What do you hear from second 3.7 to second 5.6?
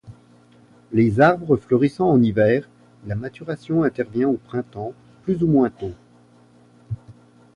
intervient au printemps plus ou